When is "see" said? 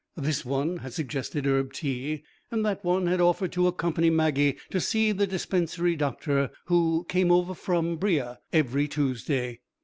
4.81-5.11